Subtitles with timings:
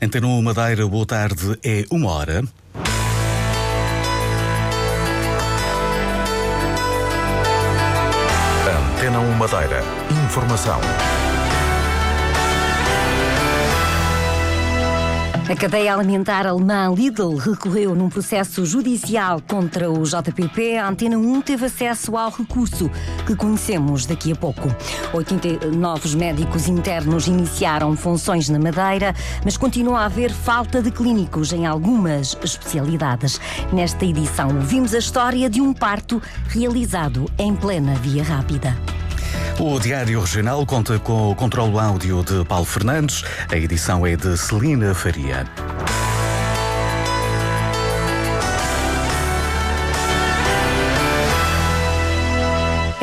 [0.00, 2.44] Antena 1 Madeira, boa tarde, é uma hora.
[8.94, 9.82] Antena 1 Madeira.
[10.26, 10.80] Informação.
[15.48, 20.76] A cadeia alimentar alemã Lidl recorreu num processo judicial contra o JPP.
[20.76, 22.90] A Antena 1 teve acesso ao recurso
[23.24, 24.68] que conhecemos daqui a pouco.
[25.12, 31.52] 80 novos médicos internos iniciaram funções na Madeira, mas continua a haver falta de clínicos
[31.52, 33.40] em algumas especialidades.
[33.72, 38.76] Nesta edição, ouvimos a história de um parto realizado em plena via rápida.
[39.58, 43.24] O Diário Regional conta com o controle áudio de Paulo Fernandes.
[43.50, 45.46] A edição é de Celina Faria.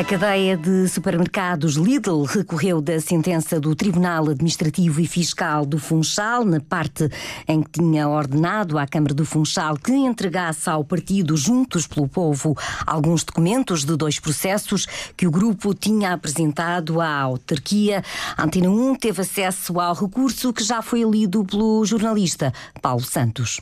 [0.04, 6.44] A cadeia de supermercados Lidl recorreu da sentença do Tribunal Administrativo e Fiscal do Funchal,
[6.44, 7.08] na parte
[7.48, 12.54] em que tinha ordenado à Câmara do Funchal que entregasse ao partido Juntos pelo Povo
[12.86, 18.04] alguns documentos de dois processos que o grupo tinha apresentado à autarquia.
[18.36, 22.52] Antena 1 teve acesso ao recurso que já foi lido pelo jornalista
[22.82, 23.58] Paulo Santos.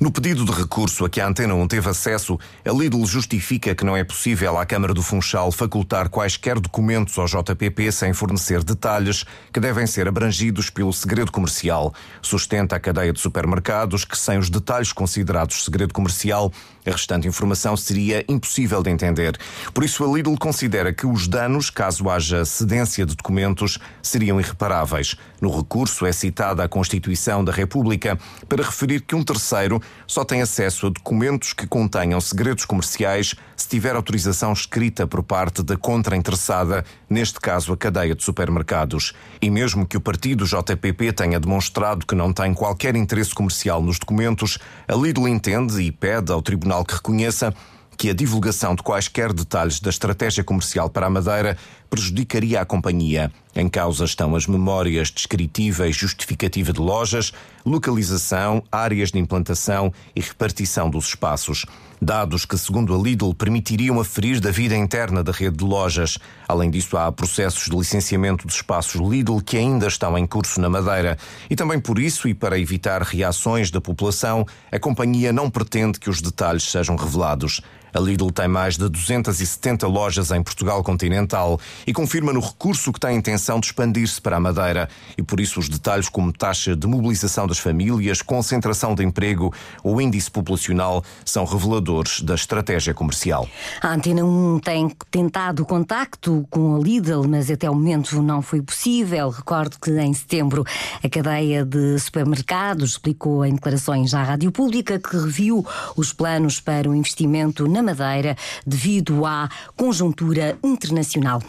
[0.00, 3.84] No pedido de recurso a que a Antena 1 teve acesso, a Lidl justifica que
[3.84, 9.24] não é possível à Câmara do Funchal facultar quaisquer documentos ao JPP sem fornecer detalhes
[9.52, 11.94] que devem ser abrangidos pelo segredo comercial.
[12.20, 16.52] Sustenta a cadeia de supermercados que, sem os detalhes considerados segredo comercial,
[16.86, 19.38] a restante informação seria impossível de entender.
[19.72, 25.16] Por isso, a Lidl considera que os danos, caso haja cedência de documentos, seriam irreparáveis.
[25.40, 28.18] No recurso é citada a Constituição da República
[28.48, 33.68] para referir que um terceiro só tem acesso a documentos que contenham segredos comerciais se
[33.68, 39.12] tiver autorização escrita por parte da contrainteressada, neste caso a cadeia de supermercados.
[39.40, 43.98] E mesmo que o partido JPP tenha demonstrado que não tem qualquer interesse comercial nos
[43.98, 47.52] documentos, a Lidl entende e pede ao Tribunal que reconheça
[47.98, 51.58] que a divulgação de quaisquer detalhes da estratégia comercial para a Madeira
[51.94, 53.30] prejudicaria a companhia.
[53.54, 57.32] Em causa estão as memórias descritiva e justificativa de lojas,
[57.64, 61.64] localização, áreas de implantação e repartição dos espaços.
[62.02, 66.18] Dados que, segundo a Lidl, permitiriam aferir da vida interna da rede de lojas.
[66.48, 70.68] Além disso, há processos de licenciamento de espaços Lidl que ainda estão em curso na
[70.68, 71.16] Madeira.
[71.48, 76.10] E também por isso, e para evitar reações da população, a companhia não pretende que
[76.10, 77.62] os detalhes sejam revelados.
[77.94, 83.00] A Lidl tem mais de 270 lojas em Portugal continental e confirma no recurso que
[83.00, 84.88] tem intenção de expandir-se para a Madeira.
[85.16, 89.52] E por isso os detalhes como taxa de mobilização das famílias, concentração de emprego
[89.82, 93.48] ou índice populacional são reveladores da estratégia comercial.
[93.80, 98.62] A Antena 1 tem tentado contacto com a Lidl, mas até o momento não foi
[98.62, 99.30] possível.
[99.30, 100.64] Recordo que em setembro
[101.02, 105.64] a cadeia de supermercados explicou em declarações à Rádio Pública que reviu
[105.96, 111.42] os planos para o investimento na Madeira devido à conjuntura internacional.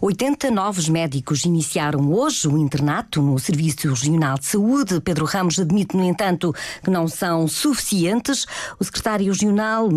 [0.00, 5.00] 80 novos médicos iniciaram hoje o internato no Serviço Regional de Saúde.
[5.00, 8.46] Pedro Ramos admite, no entanto, que não são suficientes.
[8.78, 9.88] O secretário regional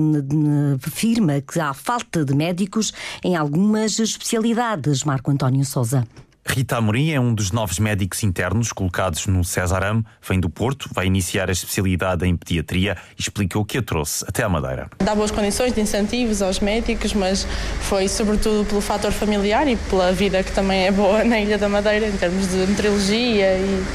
[0.86, 2.94] afirma que há falta de médicos
[3.24, 5.04] em algumas especialidades.
[5.04, 6.08] Marco António Souza.
[6.46, 9.81] Rita Amorim é um dos novos médicos internos colocados no César
[10.28, 14.25] vem do Porto, vai iniciar a especialidade em pediatria e explica o que a trouxe
[14.28, 14.90] até à Madeira.
[14.97, 17.47] Dá boas condições de incentivos aos médicos, mas
[17.81, 21.69] foi sobretudo pelo fator familiar e pela vida que também é boa na Ilha da
[21.69, 23.85] Madeira em termos de meteorologia e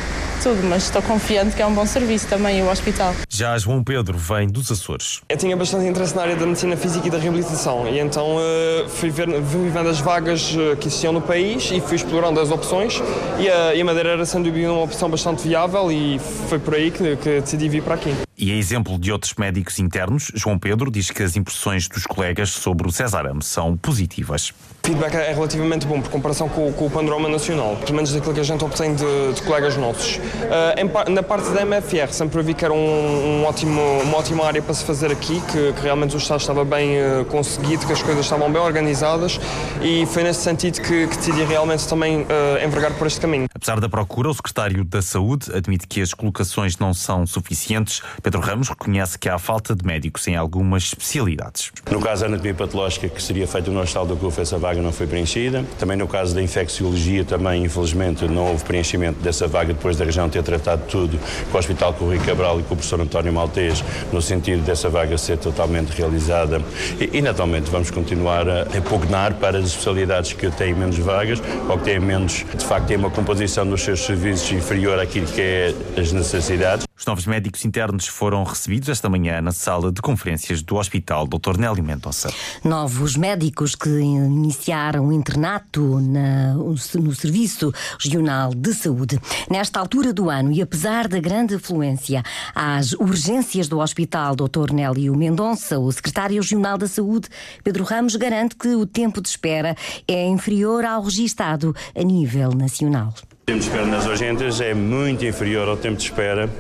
[0.43, 3.15] tudo, mas estou confiante que é um bom serviço também o hospital.
[3.37, 5.21] Já João Pedro vem dos Açores.
[5.29, 8.89] Eu tinha bastante interesse na área da medicina física e da reabilitação e então uh,
[8.89, 12.51] fui, ver, fui vendo as vagas uh, que existiam no país e fui explorando as
[12.51, 12.99] opções
[13.39, 16.77] e a, e a Madeira era sem dúvida uma opção bastante viável e foi por
[16.77, 18.15] aí que, que decidi vir para aqui.
[18.39, 22.51] E a exemplo de outros médicos internos, João Pedro diz que as impressões dos colegas
[22.51, 24.53] sobre o Césarame são positivas.
[24.85, 28.35] O feedback é relativamente bom por comparação com, com o panorama nacional, pelo menos daquilo
[28.35, 30.17] que a gente obtém de, de colegas nossos.
[30.17, 34.47] Uh, em, na parte da MFR, sempre vi que era um, um ótimo, uma ótima
[34.47, 37.93] área para se fazer aqui, que, que realmente o Estado estava bem uh, conseguido, que
[37.93, 39.41] as coisas estavam bem organizadas
[39.83, 43.47] e foi nesse sentido que, que decidi realmente também uh, envergar por este caminho.
[43.55, 48.01] Apesar da procura, o secretário da Saúde admite que as colocações não são suficientes.
[48.23, 51.73] Pedro Ramos reconhece que há falta de médicos em algumas especialidades.
[51.91, 54.93] No caso da anatomia patológica que seria feita no Hospital do Cufo, essa vaga não
[54.93, 55.65] foi preenchida.
[55.79, 60.29] Também no caso da infecciologia, também infelizmente não houve preenchimento dessa vaga depois da região
[60.29, 61.19] ter tratado tudo
[61.51, 63.83] com o Hospital Rui Cabral e com o professor António Maltês,
[64.13, 66.61] no sentido dessa vaga ser totalmente realizada.
[67.01, 71.79] E, e naturalmente vamos continuar a impugnar para as especialidades que têm menos vagas ou
[71.79, 75.75] que têm menos, de facto, têm uma composição dos seus serviços inferior àquilo que é
[75.97, 76.87] as necessidades.
[76.99, 81.59] Os novos médicos internos foram recebidos esta manhã na sala de conferências do Hospital Dr.
[81.59, 82.33] Nélio Mendonça.
[82.65, 87.71] Novos médicos que iniciaram o internato na, no Serviço
[88.01, 89.21] Regional de Saúde.
[89.51, 92.23] Nesta altura do ano e apesar da grande afluência
[92.55, 94.73] às urgências do Hospital Dr.
[94.73, 97.29] Nélio Mendonça, o secretário regional da Saúde,
[97.63, 99.77] Pedro Ramos, garante que o tempo de espera
[100.09, 103.13] é inferior ao registado a nível nacional.
[103.49, 106.51] O tempo de espera nas urgências é muito inferior ao tempo de espera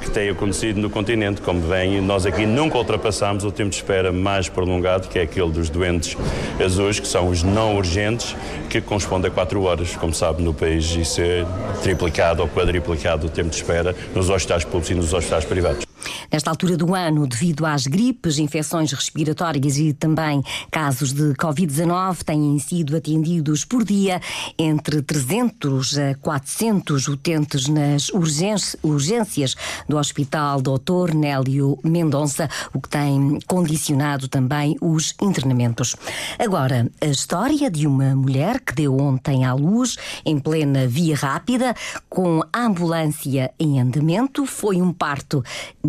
[0.00, 1.40] que tem acontecido no continente.
[1.40, 5.50] Como bem, nós aqui nunca ultrapassamos o tempo de espera mais prolongado, que é aquele
[5.50, 6.16] dos doentes
[6.64, 8.36] azuis, que são os não urgentes,
[8.70, 9.96] que corresponde a 4 horas.
[9.96, 11.44] Como sabe, no país isso é
[11.82, 15.85] triplicado ou quadriplicado o tempo de espera nos hospitais públicos e nos hospitais privados.
[16.32, 22.58] Nesta altura do ano, devido às gripes, infecções respiratórias e também casos de Covid-19, têm
[22.58, 24.20] sido atendidos por dia
[24.58, 29.54] entre 300 a 400 utentes nas urgências
[29.88, 31.14] do Hospital Dr.
[31.14, 35.96] Nélio Mendonça, o que tem condicionado também os internamentos.
[36.38, 41.74] Agora, a história de uma mulher que deu ontem à luz em plena via rápida,
[42.08, 45.42] com a ambulância em andamento, foi um parto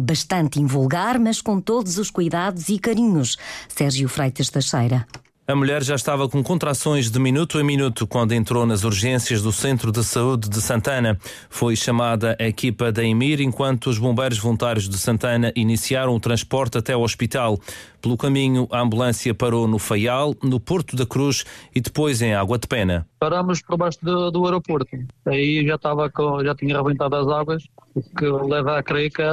[0.07, 3.37] bastante invulgar, mas com todos os cuidados e carinhos.
[3.67, 5.05] Sérgio Freitas Teixeira.
[5.49, 9.53] A mulher já estava com contrações de minuto a minuto quando entrou nas urgências do
[9.53, 11.17] Centro de Saúde de Santana.
[11.49, 16.77] Foi chamada a equipa da EMIR enquanto os bombeiros voluntários de Santana iniciaram o transporte
[16.77, 17.57] até o hospital.
[18.01, 22.57] Pelo caminho, a ambulância parou no Faial, no Porto da Cruz e depois em Água
[22.57, 23.07] de Pena.
[23.17, 24.97] Paramos por baixo do, do aeroporto.
[25.25, 27.63] Aí já estava com, já tinha arrebentado as águas,
[27.95, 29.23] o que leva a crer que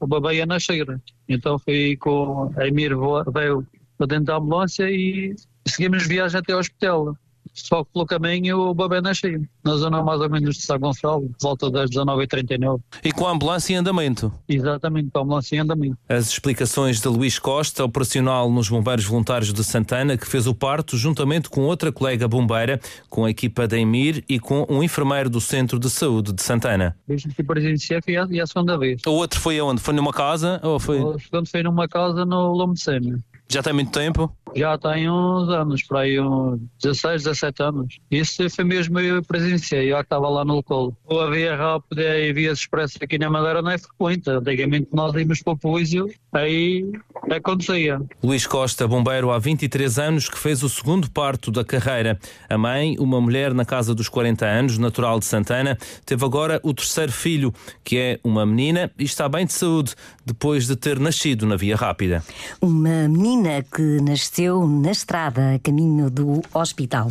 [0.00, 0.98] o bebê ia nascer.
[1.28, 2.96] Então fui com a Emir
[3.30, 3.66] veio
[3.98, 5.34] para dentro da ambulância e
[5.72, 7.14] seguimos viagem até ao hospital.
[7.54, 11.30] Só que pelo caminho o bebê nasceu, na zona mais ou menos de São Gonçalo,
[11.40, 12.80] volta das 19h39.
[13.04, 14.32] E com a ambulância em andamento?
[14.48, 15.98] Exatamente, com a ambulância em andamento.
[16.08, 20.96] As explicações de Luís Costa, operacional nos Bombeiros Voluntários de Santana, que fez o parto
[20.96, 22.80] juntamente com outra colega bombeira,
[23.10, 26.96] com a equipa da EMIR e com um enfermeiro do Centro de Saúde de Santana.
[27.06, 29.02] Desde que presenciei foi a, a segunda vez.
[29.06, 29.80] O outro foi aonde?
[29.80, 30.60] Foi numa casa?
[30.62, 31.00] Ou foi...
[31.00, 33.18] O segundo foi numa casa no Sêmia.
[33.50, 34.30] Já tem muito tempo?
[34.54, 37.98] Já tem uns anos, para aí uns 16, 17 anos.
[38.10, 40.94] Isso foi mesmo eu presenciei, eu que estava lá no local.
[41.10, 44.28] A via rápida e via expressa aqui na Madeira não é frequente.
[44.28, 46.90] Antigamente nós íamos para o Polício, aí
[47.30, 48.00] acontecia.
[48.22, 52.18] Luís Costa, bombeiro há 23 anos, que fez o segundo parto da carreira.
[52.48, 56.74] A mãe, uma mulher na casa dos 40 anos, natural de Santana, teve agora o
[56.74, 57.52] terceiro filho,
[57.84, 59.94] que é uma menina e está bem de saúde,
[60.24, 62.22] depois de ter nascido na via rápida.
[62.60, 63.37] Uma menina
[63.70, 67.08] que nasceu na estrada a caminho do hospital.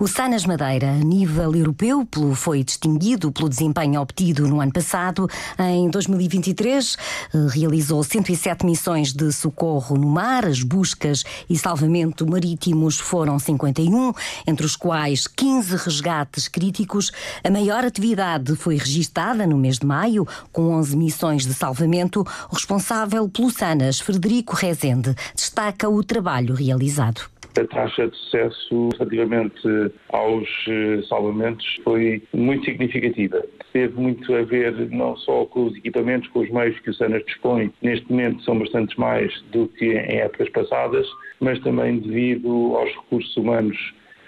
[0.00, 5.28] O Sanas Madeira, a nível europeu, foi distinguido pelo desempenho obtido no ano passado.
[5.58, 6.96] Em 2023,
[7.32, 10.44] eh, realizou 107 missões de socorro no mar.
[10.44, 14.12] As buscas e salvamento marítimos foram 51,
[14.46, 17.12] entre os quais 15 resgates críticos.
[17.44, 22.26] A maior atividade foi registada no mês de maio, com 11 missões de salvamento.
[22.50, 27.28] O responsável pelo Sanas, Frederico Rezende, destaca destaca o trabalho realizado.
[27.58, 29.68] A taxa de sucesso relativamente
[30.10, 33.42] aos eh, salvamentos foi muito significativa.
[33.72, 37.24] Teve muito a ver não só com os equipamentos, com os meios que o SANAS
[37.26, 41.06] dispõe, neste momento são bastantes mais do que em épocas passadas,
[41.40, 43.76] mas também devido aos recursos humanos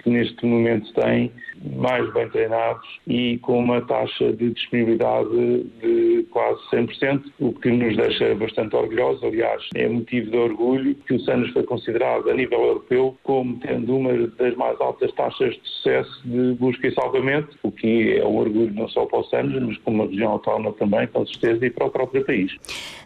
[0.03, 1.31] que neste momento tem,
[1.77, 7.97] mais bem treinados e com uma taxa de disponibilidade de quase 100%, o que nos
[7.97, 9.23] deixa bastante orgulhosos.
[9.23, 13.97] Aliás, é motivo de orgulho que o SANUS foi considerado a nível europeu como tendo
[13.97, 18.37] uma das mais altas taxas de sucesso de busca e salvamento, o que é um
[18.37, 21.71] orgulho não só para o SANUS, mas como a região autónoma também, com certeza, e
[21.71, 22.53] para o próprio país.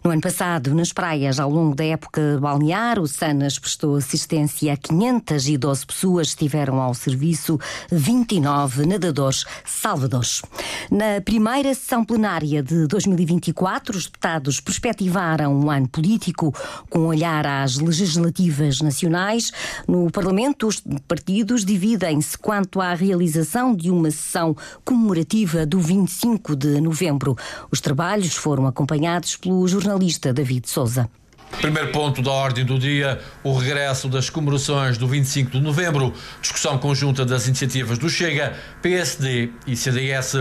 [0.04, 4.76] No ano passado, nas praias, ao longo da época balnear, o SANAS prestou assistência a
[4.76, 7.58] 512 pessoas, estiveram ao serviço
[7.90, 10.42] 29 nadadores salvadores.
[10.90, 16.54] Na primeira sessão plenária de 2024, os deputados perspectivaram um ano político
[16.88, 19.52] com olhar às legislativas nacionais.
[19.88, 26.80] No Parlamento, os partidos dividem-se quanto à realização de uma sessão comemorativa do 25 de
[26.80, 27.36] novembro.
[27.70, 31.08] Os trabalhos foram acompanhados pelo jornalista David Souza.
[31.60, 36.76] Primeiro ponto da ordem do dia, o regresso das comemorações do 25 de novembro, discussão
[36.78, 40.34] conjunta das iniciativas do Chega, PSD e CDS.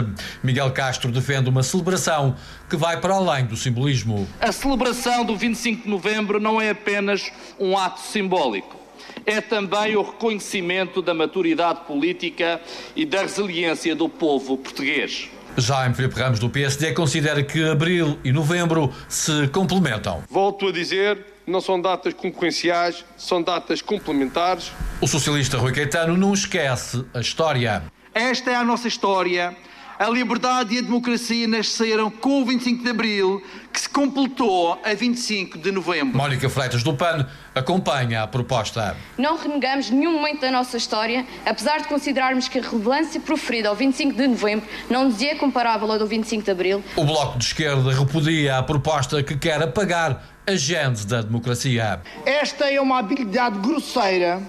[0.43, 2.35] Miguel Castro defende uma celebração
[2.69, 4.27] que vai para além do simbolismo.
[4.41, 8.81] A celebração do 25 de novembro não é apenas um ato simbólico.
[9.25, 12.59] é também o reconhecimento da maturidade política
[12.95, 15.29] e da resiliência do povo português.
[15.57, 20.23] Jaime Filipe Ramos, do PSD, considera que abril e novembro se complementam.
[20.29, 24.71] Volto a dizer, não são datas concorrenciais, são datas complementares.
[24.99, 27.83] O socialista Rui Caetano não esquece a história.
[28.13, 29.55] Esta é a nossa história.
[29.99, 34.93] A liberdade e a democracia nasceram com o 25 de Abril, que se completou a
[34.95, 36.17] 25 de Novembro.
[36.17, 38.97] Mónica Freitas do PAN acompanha a proposta.
[39.19, 43.75] Não renegamos nenhum momento da nossa história, apesar de considerarmos que a relevância proferida ao
[43.75, 46.83] 25 de Novembro não nos é comparável ao do 25 de Abril.
[46.95, 52.01] O Bloco de Esquerda repudia a proposta que quer apagar a gênese da democracia.
[52.25, 54.41] Esta é uma habilidade grosseira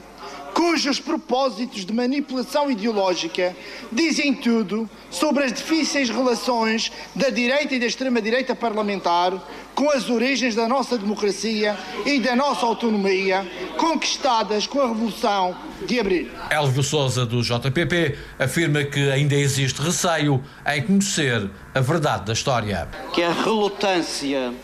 [0.65, 3.55] cujos propósitos de manipulação ideológica
[3.93, 9.35] dizem tudo sobre as difíceis relações da direita e da extrema-direita parlamentar
[9.75, 15.55] com as origens da nossa democracia e da nossa autonomia conquistadas com a Revolução
[15.87, 16.31] de Abril.
[16.51, 22.89] Elvio Souza, do JPP, afirma que ainda existe receio em conhecer a verdade da história.
[23.13, 24.55] Que a relutância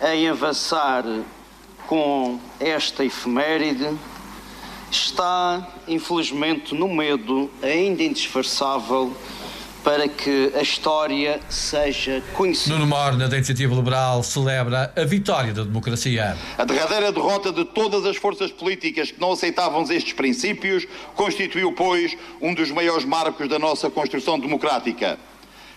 [0.00, 1.04] em avançar
[1.88, 3.88] com esta efeméride
[4.92, 9.16] está, infelizmente, no medo ainda indisfarçável
[9.82, 12.76] para que a história seja conhecida.
[12.76, 16.36] Nuno Morna, da Iniciativa Liberal, celebra a vitória da democracia.
[16.56, 22.16] A derradeira derrota de todas as forças políticas que não aceitavam estes princípios constituiu, pois,
[22.40, 25.18] um dos maiores marcos da nossa construção democrática.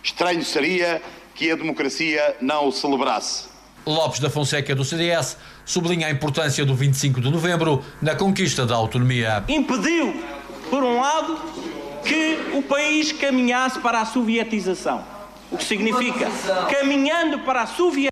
[0.04, 1.02] Estranho seria
[1.34, 3.55] que a democracia não o celebrasse.
[3.86, 8.76] Lopes da Fonseca, do CDS, sublinha a importância do 25 de novembro na conquista da
[8.76, 9.44] autonomia.
[9.48, 10.22] Impediu,
[10.70, 11.40] por um lado,
[12.04, 15.04] que o país caminhasse para a sovietização.
[15.52, 16.28] O que significa,
[16.70, 18.12] caminhando para a sovietização,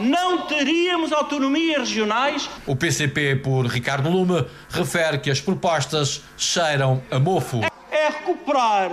[0.00, 2.48] não teríamos autonomias regionais.
[2.66, 7.69] O PCP, por Ricardo Lume, refere que as propostas cheiram a mofo.
[8.10, 8.90] Recuperar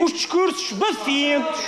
[0.00, 1.60] os discursos bacientos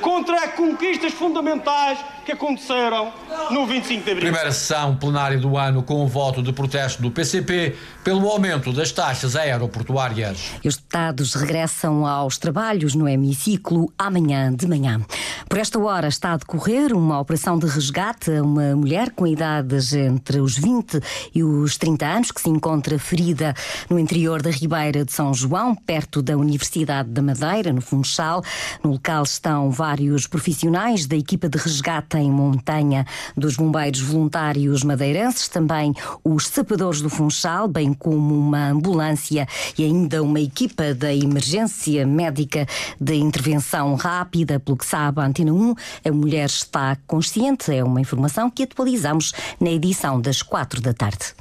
[0.00, 3.12] contra conquistas fundamentais que aconteceram
[3.52, 4.16] no 25 de abril.
[4.16, 8.90] Primeira sessão plenária do ano com o voto de protesto do PCP pelo aumento das
[8.90, 10.50] taxas aeroportuárias.
[10.62, 15.00] E os deputados regressam aos trabalhos no hemiciclo amanhã de manhã.
[15.48, 19.92] Por esta hora está a decorrer uma operação de resgate a uma mulher com idades
[19.92, 21.00] entre os 20
[21.32, 23.54] e os 30 anos que se encontra ferida
[23.88, 28.42] no interior da Ribeira de São João, perto da Universidade da Madeira, no Funchal.
[28.82, 33.06] No local estão vários profissionais da equipa de resgate em montanha
[33.36, 35.94] dos bombeiros voluntários madeirenses, também
[36.24, 39.46] os sapadores do Funchal, bem como uma ambulância
[39.78, 42.66] e ainda uma equipa da emergência médica
[43.00, 45.74] de intervenção rápida, pelo que sabe a Antena 1.
[46.04, 51.34] A mulher está consciente, é uma informação que atualizamos na edição das quatro da tarde.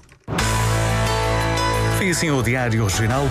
[1.97, 3.23] Foi assim o Diário Regional.